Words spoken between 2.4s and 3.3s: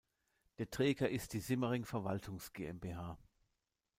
GmbH.